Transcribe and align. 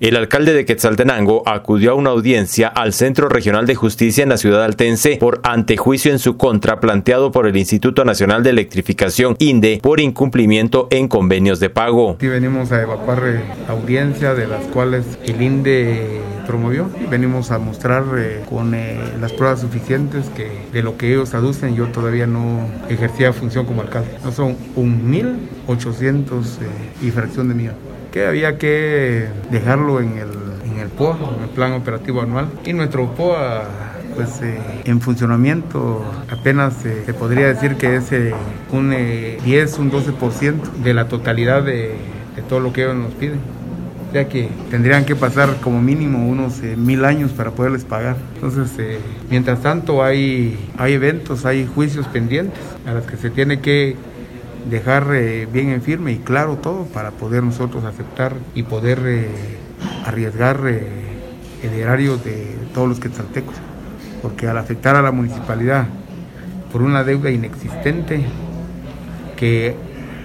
El 0.00 0.14
alcalde 0.14 0.54
de 0.54 0.64
Quetzaltenango 0.64 1.42
acudió 1.44 1.90
a 1.90 1.94
una 1.94 2.10
audiencia 2.10 2.68
al 2.68 2.92
Centro 2.92 3.28
Regional 3.28 3.66
de 3.66 3.74
Justicia 3.74 4.22
en 4.22 4.28
la 4.28 4.36
ciudad 4.36 4.62
altense 4.62 5.16
por 5.16 5.40
antejuicio 5.42 6.12
en 6.12 6.20
su 6.20 6.36
contra 6.36 6.78
planteado 6.78 7.32
por 7.32 7.48
el 7.48 7.56
Instituto 7.56 8.04
Nacional 8.04 8.44
de 8.44 8.50
Electrificación 8.50 9.34
INDE 9.40 9.80
por 9.82 9.98
incumplimiento 9.98 10.86
en 10.92 11.08
convenios 11.08 11.58
de 11.58 11.70
pago. 11.70 12.12
Aquí 12.12 12.28
venimos 12.28 12.70
a 12.70 12.80
evacuar 12.80 13.24
eh, 13.26 13.42
audiencia 13.66 14.34
de 14.34 14.46
las 14.46 14.66
cuales 14.66 15.04
el 15.26 15.42
INDE 15.42 16.20
promovió. 16.46 16.88
Venimos 17.10 17.50
a 17.50 17.58
mostrar 17.58 18.04
eh, 18.18 18.44
con 18.48 18.74
eh, 18.76 19.00
las 19.20 19.32
pruebas 19.32 19.62
suficientes 19.62 20.26
que 20.28 20.48
de 20.72 20.84
lo 20.84 20.96
que 20.96 21.08
ellos 21.08 21.34
aducen 21.34 21.74
yo 21.74 21.88
todavía 21.88 22.28
no 22.28 22.68
ejercía 22.88 23.32
función 23.32 23.66
como 23.66 23.82
alcalde. 23.82 24.10
No 24.22 24.30
son 24.30 24.56
un 24.76 25.12
1.800 25.66 26.44
y 27.02 27.10
fracción 27.10 27.48
de 27.48 27.54
millón 27.56 27.97
que 28.18 28.26
había 28.26 28.58
que 28.58 29.28
dejarlo 29.48 30.00
en 30.00 30.18
el, 30.18 30.28
en 30.68 30.80
el 30.80 30.88
POA, 30.88 31.16
en 31.36 31.44
el 31.44 31.50
Plan 31.50 31.72
Operativo 31.74 32.20
Anual. 32.20 32.48
Y 32.64 32.72
nuestro 32.72 33.14
POA 33.14 33.62
pues 34.16 34.42
eh, 34.42 34.58
en 34.86 35.00
funcionamiento 35.00 36.04
apenas 36.28 36.84
eh, 36.84 37.04
se 37.06 37.14
podría 37.14 37.46
decir 37.46 37.76
que 37.76 37.94
es 37.94 38.10
eh, 38.10 38.34
un 38.72 38.90
10, 38.90 39.78
un 39.78 39.92
12% 39.92 40.62
de 40.82 40.94
la 40.94 41.06
totalidad 41.06 41.62
de, 41.62 41.94
de, 42.34 42.42
todo 42.48 42.58
lo 42.58 42.72
que 42.72 42.82
ellos 42.82 42.96
nos 42.96 43.12
piden. 43.14 43.38
O 44.08 44.12
sea 44.12 44.28
que 44.28 44.48
tendrían 44.68 45.04
que 45.04 45.14
pasar 45.14 45.60
como 45.60 45.80
mínimo 45.80 46.28
unos 46.28 46.60
mil 46.62 47.04
años 47.04 47.30
para 47.30 47.52
poderles 47.52 47.84
pagar. 47.84 48.16
Entonces, 48.34 48.98
mientras 49.30 49.62
tanto 49.62 50.02
hay, 50.02 50.58
hay 50.76 50.94
eventos, 50.94 51.44
hay 51.44 51.66
juicios 51.72 52.08
pendientes 52.08 52.58
a 52.84 52.94
los 52.94 53.04
que 53.04 53.16
se 53.16 53.30
tiene 53.30 53.60
que 53.60 53.96
dejar 54.68 55.08
eh, 55.14 55.46
bien 55.50 55.70
en 55.70 55.82
firme 55.82 56.12
y 56.12 56.18
claro 56.18 56.56
todo 56.56 56.84
para 56.84 57.10
poder 57.10 57.42
nosotros 57.42 57.84
aceptar 57.84 58.34
y 58.54 58.62
poder 58.62 59.00
eh, 59.04 59.28
arriesgar 60.04 60.60
eh, 60.66 60.86
el 61.62 61.72
erario 61.72 62.16
de 62.16 62.56
todos 62.74 62.88
los 62.88 63.00
quetzaltecos. 63.00 63.54
Porque 64.22 64.48
al 64.48 64.58
afectar 64.58 64.96
a 64.96 65.02
la 65.02 65.12
municipalidad 65.12 65.86
por 66.72 66.82
una 66.82 67.04
deuda 67.04 67.30
inexistente 67.30 68.24
que 69.36 69.76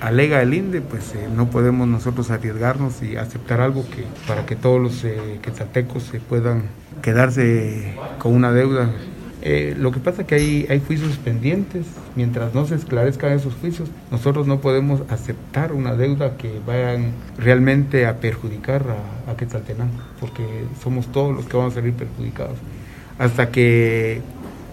alega 0.00 0.42
el 0.42 0.54
INDE, 0.54 0.80
pues 0.82 1.14
no 1.34 1.50
podemos 1.50 1.88
nosotros 1.88 2.30
arriesgarnos 2.30 3.02
y 3.02 3.16
aceptar 3.16 3.60
algo 3.60 3.84
que 3.88 4.04
para 4.28 4.46
que 4.46 4.54
todos 4.54 4.80
los 4.80 5.04
quetzaltecos 5.42 6.04
se 6.04 6.20
puedan 6.20 6.64
quedarse 7.02 7.94
con 8.18 8.34
una 8.34 8.52
deuda 8.52 8.90
eh, 9.40 9.76
lo 9.78 9.92
que 9.92 10.00
pasa 10.00 10.22
es 10.22 10.28
que 10.28 10.34
hay, 10.34 10.66
hay 10.68 10.80
juicios 10.80 11.16
pendientes. 11.18 11.86
Mientras 12.16 12.54
no 12.54 12.66
se 12.66 12.74
esclarezcan 12.74 13.32
esos 13.32 13.54
juicios, 13.54 13.88
nosotros 14.10 14.46
no 14.46 14.60
podemos 14.60 15.02
aceptar 15.08 15.72
una 15.72 15.94
deuda 15.94 16.36
que 16.36 16.60
vayan 16.66 17.12
realmente 17.36 18.06
a 18.06 18.18
perjudicar 18.18 18.84
a, 19.26 19.30
a 19.30 19.36
Quetzaltenango, 19.36 19.92
porque 20.20 20.64
somos 20.82 21.06
todos 21.12 21.34
los 21.34 21.46
que 21.46 21.56
vamos 21.56 21.72
a 21.72 21.76
salir 21.76 21.94
perjudicados. 21.94 22.58
Hasta 23.18 23.50
que 23.50 24.22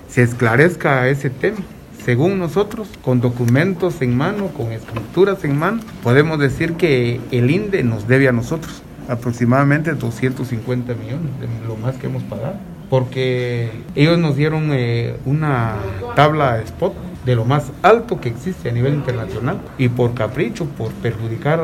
se 0.09 0.23
esclarezca 0.23 1.07
ese 1.09 1.29
tema, 1.29 1.57
según 2.03 2.37
nosotros, 2.37 2.89
con 3.01 3.21
documentos 3.21 4.01
en 4.01 4.15
mano, 4.15 4.47
con 4.49 4.71
escrituras 4.71 5.43
en 5.43 5.57
mano, 5.57 5.81
podemos 6.03 6.39
decir 6.39 6.73
que 6.73 7.19
el 7.31 7.49
INDE 7.49 7.83
nos 7.83 8.07
debe 8.07 8.27
a 8.27 8.31
nosotros 8.31 8.83
aproximadamente 9.07 9.93
250 9.93 10.93
millones, 10.95 11.31
de 11.39 11.67
lo 11.67 11.75
más 11.77 11.95
que 11.95 12.07
hemos 12.07 12.23
pagado 12.23 12.57
porque 12.89 13.69
ellos 13.95 14.17
nos 14.17 14.35
dieron 14.35 14.69
eh, 14.71 15.15
una 15.25 15.75
tabla 16.15 16.59
spot 16.61 16.93
de 17.25 17.35
lo 17.35 17.43
más 17.43 17.71
alto 17.81 18.21
que 18.21 18.29
existe 18.29 18.69
a 18.69 18.71
nivel 18.71 18.93
internacional 18.93 19.59
y 19.77 19.89
por 19.89 20.13
capricho, 20.13 20.65
por 20.65 20.91
perjudicar 20.91 21.59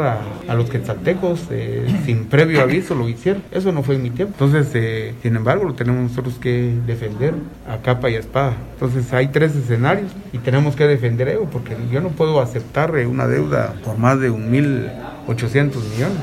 a, 0.47 0.55
los 0.55 0.69
quetzaltecos 0.69 1.47
eh, 1.51 1.87
sin 2.05 2.25
previo 2.25 2.61
aviso 2.61 2.95
lo 2.95 3.07
hicieron. 3.07 3.43
Eso 3.51 3.71
no 3.71 3.83
fue 3.83 3.95
en 3.95 4.03
mi 4.03 4.09
tiempo. 4.09 4.33
Entonces, 4.33 4.71
eh, 4.73 5.13
sin 5.21 5.35
embargo, 5.35 5.65
lo 5.65 5.75
tenemos 5.75 6.01
nosotros 6.01 6.35
que 6.39 6.73
defender 6.87 7.35
a 7.69 7.77
capa 7.77 8.09
y 8.09 8.15
espada. 8.15 8.55
Entonces, 8.73 9.13
hay 9.13 9.27
tres 9.27 9.55
escenarios 9.55 10.11
y 10.33 10.39
tenemos 10.39 10.75
que 10.75 10.87
defender 10.87 11.29
eso 11.29 11.47
porque 11.51 11.77
yo 11.91 12.01
no 12.01 12.09
puedo 12.09 12.41
aceptar 12.41 12.91
una 12.91 13.27
deuda 13.27 13.75
por 13.85 13.97
más 13.97 14.19
de 14.19 14.29
un 14.29 14.51
1.800 14.51 15.75
millones 15.75 16.17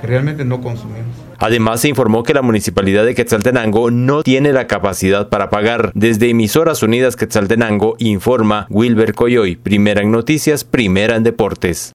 que 0.00 0.06
realmente 0.06 0.44
no 0.44 0.60
consumimos. 0.60 1.23
Además, 1.38 1.80
se 1.80 1.88
informó 1.88 2.22
que 2.22 2.34
la 2.34 2.42
municipalidad 2.42 3.04
de 3.04 3.14
Quetzaltenango 3.14 3.90
no 3.90 4.22
tiene 4.22 4.52
la 4.52 4.66
capacidad 4.66 5.28
para 5.28 5.50
pagar. 5.50 5.90
Desde 5.94 6.30
Emisoras 6.30 6.82
Unidas 6.82 7.16
Quetzaltenango 7.16 7.96
informa 7.98 8.66
Wilber 8.70 9.14
Coyoy, 9.14 9.56
primera 9.56 10.02
en 10.02 10.10
noticias, 10.10 10.64
primera 10.64 11.16
en 11.16 11.22
deportes. 11.24 11.92